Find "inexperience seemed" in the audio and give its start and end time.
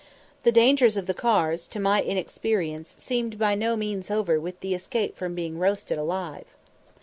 2.01-3.37